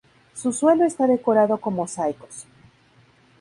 [0.33, 2.47] Su suelo está decorado con mosaicos.